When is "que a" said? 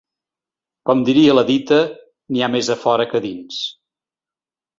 3.13-3.23